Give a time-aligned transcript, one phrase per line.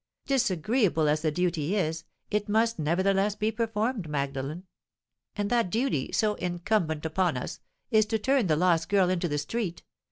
[0.25, 4.63] "Disagreeable as the duty is, it must nevertheless be performed, Magdalen.
[5.35, 7.59] And that duty, so incumbent upon us,
[7.91, 9.83] is to turn the lost girl into the street.